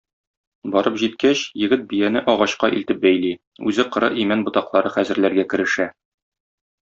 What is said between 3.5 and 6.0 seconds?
үзе коры имән ботаклары хәзерләргә керешә.